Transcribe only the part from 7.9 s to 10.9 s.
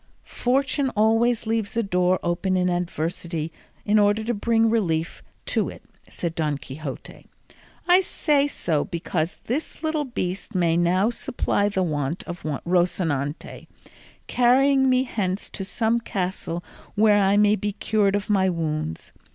say so because this little beast may